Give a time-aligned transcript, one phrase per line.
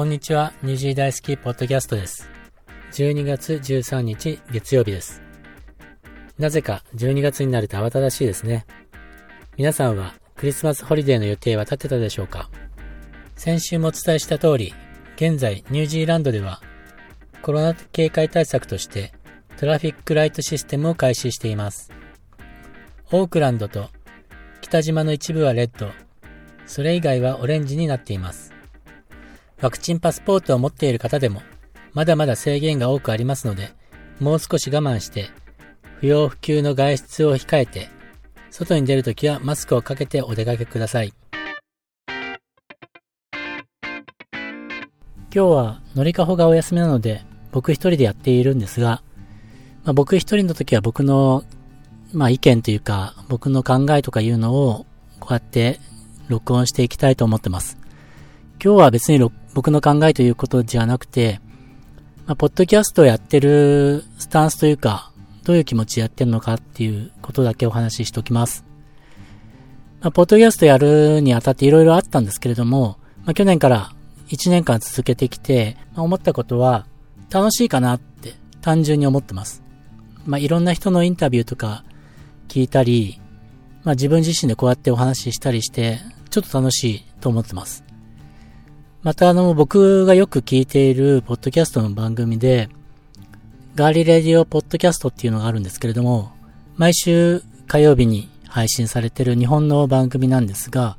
[0.00, 2.26] こんにちは、ニュージー大好きポッドキャストです。
[2.92, 5.20] 12月13日月曜日です。
[6.38, 8.64] なぜか12月になると慌ただしいですね。
[9.58, 12.48] 皆さんはクリスマスホリデーの予定は立てたでしょうか？
[13.36, 14.72] 先週もお伝えした通り、
[15.16, 16.62] 現在ニュージーランドでは
[17.42, 19.12] コロナ警戒対策として
[19.58, 21.92] トラフィックライトシステムを開始しています。
[23.12, 23.90] オークランドと
[24.62, 25.90] 北島の一部はレッド、
[26.64, 28.49] それ以外はオレンジになっています。
[29.60, 31.42] ワクチンパスポートを持っている方でも、
[31.92, 33.72] まだまだ制限が多くありますので、
[34.18, 35.28] もう少し我慢して、
[35.98, 37.90] 不要不急の外出を控えて、
[38.50, 41.12] 外に出るときはマスクをかけてお出かけください。
[45.32, 49.02] 今日は乗りかほがお休みなので、僕一人でやっているんですが、
[49.84, 51.44] まあ、僕一人の時は僕の、
[52.14, 54.86] まあ、意見というか、僕の考えとかいうのを、
[55.18, 55.80] こうやって
[56.28, 57.76] 録音していきたいと思ってます。
[58.62, 61.40] 今日は別に録僕の考えということじゃなくて、
[62.26, 65.10] まあ、ポッドキャストをやってるスタンスというか、
[65.44, 68.64] どういう気持ちでやってるのかっていうことだけお話ししておきます。
[70.00, 73.92] まあ、ポッドキャストやるにあたっていろいろあったんですけれども、まあ、去年から
[74.28, 76.86] 1年間続けてきて、まあ、思ったことは
[77.30, 79.62] 楽しいかなって単純に思ってます。
[80.24, 81.84] まあ、いろんな人のインタビューとか
[82.48, 83.20] 聞いたり、
[83.82, 85.98] まあ、自分自身でこうやってお話ししたりして、
[86.30, 87.89] ちょっと楽しいと思ってます。
[89.02, 92.68] またあの、僕がよく聞いているポッドキャストの番組で、
[93.74, 96.32] ガーリレディオポッドキャストっていうのがあるんですけれども、
[96.76, 100.98] 毎週火曜日に配信されている日本の番組なんですが、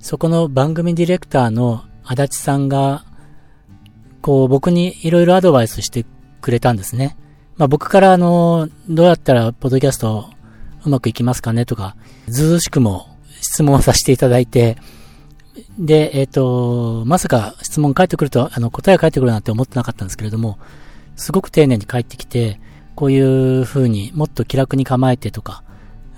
[0.00, 3.04] そこの番組ディレクターの足立さんが、
[4.22, 6.06] こう僕にいろいろアドバイスして
[6.40, 7.18] くれたんですね。
[7.58, 10.30] まあ僕からあの、どうやったらポッドキャスト
[10.86, 11.96] うまくいきますかねとか、
[12.28, 13.08] ずうずしくも
[13.42, 14.78] 質問させていただいて、
[15.78, 20.58] で、えっ、ー、と、まさか質問返ってくると、あの、答えが返ってくるなんて思ってなかったんですけれども、
[21.16, 22.60] すごく丁寧に返ってきて、
[22.94, 25.62] こういう風にもっと気楽に構えてとか、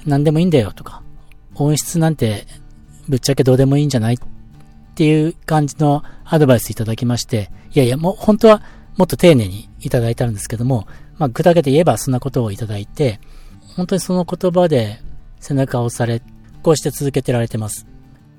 [0.06, 1.03] 何でもいいんだよとか、
[1.55, 2.47] 音質なんて
[3.09, 4.19] ぶっちゃけどうでもいいんじゃないっ
[4.95, 8.62] ていう感じのアドバイスいただきまして、いやいや、もう本当は
[8.97, 10.87] もっと丁寧にいただいたんですけども、
[11.19, 13.21] まあ、具体的に言えばそんなことをいただいて、
[13.77, 15.01] 本当にその言葉で
[15.41, 16.22] 背中を押され、
[16.62, 17.87] こうして続けてられてます。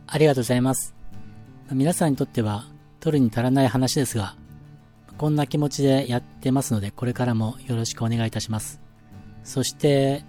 [0.07, 0.95] ありがとうございます。
[1.71, 2.65] 皆さんにとっては
[2.99, 4.35] 取るに足らない話ですが、
[5.17, 8.81] こんな気持ちでやってますので、これからもよろしくお願いいたします。
[9.43, 10.23] そして、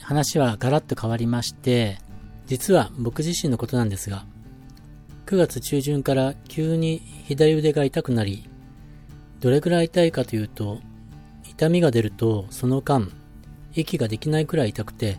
[0.00, 1.98] 話はガラッと変わりまして、
[2.46, 4.24] 実は僕自身のことなんですが、
[5.26, 8.48] 9月中旬から急に左腕が痛くなり、
[9.40, 10.80] どれくらい痛いかというと、
[11.48, 13.10] 痛みが出るとその間、
[13.74, 15.18] 息ができないくらい痛くて、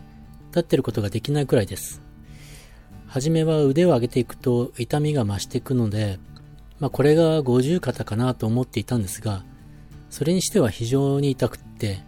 [0.50, 2.03] 立ってることができないくらいです。
[3.14, 6.18] はじめは腕を上げていくと痛みが増していくので、
[6.80, 9.44] まあこれが五十肩かなと思っていたんですが、
[10.10, 12.00] それにしては非常に痛くって、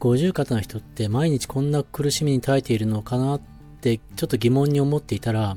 [0.00, 3.40] 五十肩の人って毎日こんな苦しみに耐えているのかなっ
[3.80, 5.56] てちょっと疑問に思っていたら、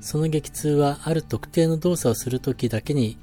[0.00, 3.18] その激痛はある特定の動作をするときだけに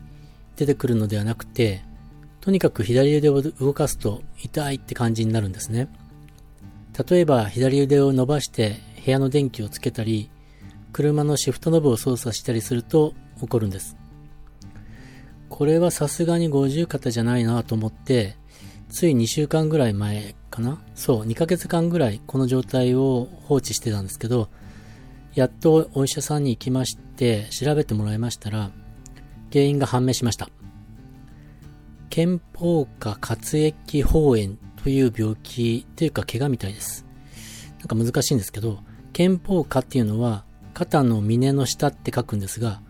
[0.56, 1.82] 出てくるのではなくて、
[2.42, 5.88] とにかく左腕を動かすと痛いって感じになるんですね。
[7.10, 10.30] 例えば左腕を伸ばして部屋の電気をつけたり、
[10.96, 13.98] 車のシフトノブを操作したりすると起こるんです。
[15.50, 18.38] これはさすがに50肩じゃないなと思って、
[18.88, 20.82] つい2週間ぐらい前かな？
[20.96, 24.48] そう、2ヶ月間ぐらいこの状態を放置してたんですけど、
[25.34, 28.72] やっとお医者さんに行きまして調べてもらいましたら、
[29.52, 30.48] 原因が判明しました。
[32.10, 37.06] 肩峰下活液包炎という病気というか怪我みたいです。
[37.80, 38.80] なんか難しいんですけど、
[39.12, 40.46] 肩峰下っていうのは
[40.76, 42.82] 肩の峰の下って書くんですが、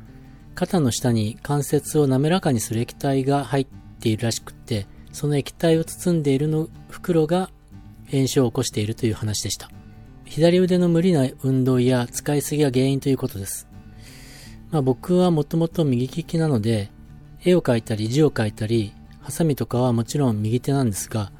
[0.56, 3.68] 肩の下に関節を滑らかにする液体が入っ
[4.00, 7.52] ているらしくって、その液体を包んでいるの袋が
[8.10, 9.70] 炎症を起こしているという話でした。
[10.26, 13.68] 左腕の無理な運動や使いすぎが原因ということです。
[14.72, 16.90] まあ僕はもともと右利きなので、
[17.44, 21.32] 絵を描いたり字を書いたり、ハサミとかはもちろん右手なんですが、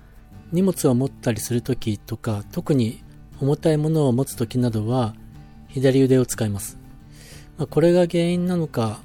[0.52, 3.04] 荷物を持ったりするときとか、特に
[3.42, 5.16] 重たいものを持つときなどは、
[5.76, 6.78] 左腕を使います。
[7.58, 9.02] まあ、これが原因なのか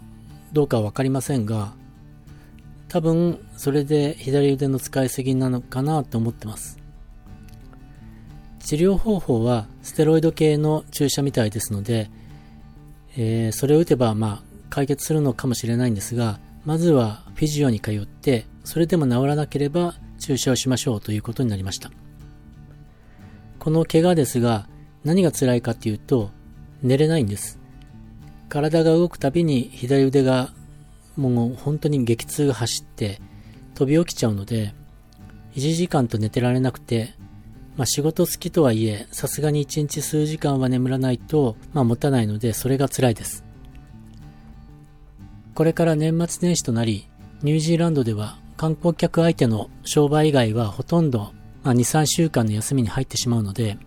[0.53, 1.73] どうかはわかりませんが、
[2.89, 6.79] 多分それで左腕の使いすぎなのかなと思ってます。
[8.61, 12.09] 治療方法はステロイド系の注射みたいですので、
[13.17, 21.91] えー、それを打てばまあ解決するのかもしれないんですが、まずはフィジオに通って、それでも治らなければ注射をしましょうということになりました。
[23.59, 24.69] この怪我ですが、
[25.03, 26.31] 何が辛いかっていうと、
[26.83, 27.59] 寝れないんです。
[28.49, 30.51] 体が動くたびに左腕が
[31.17, 33.21] もう本当に激痛が走って
[33.75, 34.75] 飛び起きちゃうので、
[35.55, 37.15] 1時間と寝てられなくて、
[37.77, 43.45] まあ仕事好きとはいえ、さすがに1日数時間は眠らないと、まあ持たないので、それが辛いです。
[45.55, 47.09] これから年末年始となり、
[47.43, 53.79] ニュージーランドでは観光客相手の商売以外はほとんど、まあ、2、3週間の休みに入ってしまうので、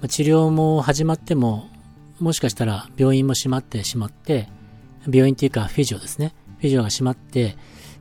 [0.00, 1.68] まあ、治療も始まっても、
[2.20, 4.48] もしかしたら病院も閉まってしまって、
[5.06, 6.34] 病院っていうかフィジオですね。
[6.58, 7.56] フィジオが閉まって、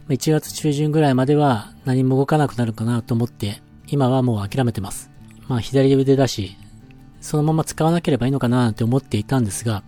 [0.09, 5.11] 1月中旬ぐらいまでは何も動かなくなるかなと思って、今はもう諦めてます。
[5.47, 6.57] まあ左腕だし、
[7.21, 9.83] そのまま使わなければいいのかなって思っていたんですが、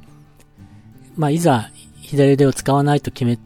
[1.15, 1.69] まあいざ
[2.01, 3.39] 左腕を使わないと決め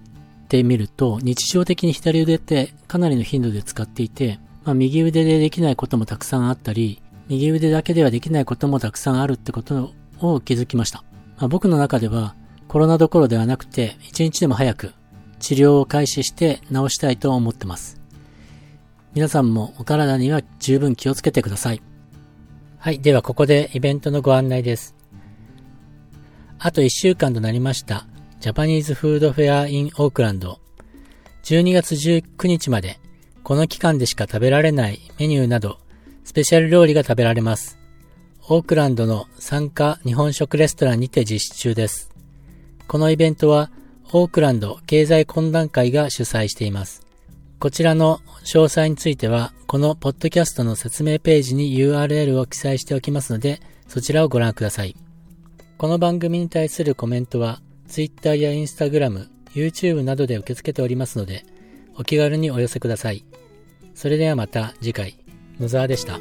[0.50, 9.94] てみると、日常的に左腕ってかなりの頻度で使っていて、まあ右腕でできないこともたくさんあったり、右腕だけではできないこともたくさんあるってこと
[10.32, 11.04] を気づきました。
[11.38, 12.36] まあ、僕の中では
[12.68, 14.94] コロナどころではなくて、一日でも早く
[15.40, 18.00] 治療を開始して治したいと思ってます。
[19.14, 21.82] 皆さんもお体には十分気をつけてください。
[22.80, 23.00] はい。
[23.00, 24.96] ではここでイベントのご案内です。
[26.60, 28.08] あと1週間となりました
[28.40, 30.60] Japanese Food Fair in Auckland。
[31.44, 33.00] 12月19日まで、
[33.44, 35.80] この期間でしか食べられないメニューなど、
[36.24, 37.83] スペシャル料理が食べられます。
[38.50, 42.12] オークランドの参加日本食レストランにて実施中です。
[42.90, 43.72] このイベントは、
[44.12, 47.08] オークランド経済懇談会が主催しています。
[47.60, 54.98] こちらの詳細については、このポッドキャストの説明ページに URL を記載しておきますので、そちらをご覧ください。
[55.78, 61.46] この番組に対するコメントは、Twitter や Instagram、YouTube などで受け付けておりますので、
[61.96, 63.24] お気軽にお寄せください。
[63.96, 65.16] それではまた次回、
[65.62, 66.20] 野沢でした。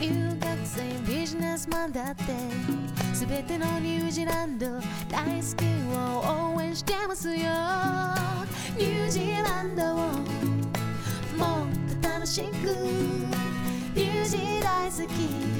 [0.00, 0.58] 夕方
[1.06, 2.24] ビジネスマンだって
[3.14, 4.66] 全てのニュージーランド
[5.08, 5.64] 大好き
[5.96, 7.34] を応援してますよ。
[8.76, 9.96] ニュージーランドを
[11.36, 11.68] もっ
[12.00, 12.44] と楽しく。
[13.94, 15.58] ニュージー大好き。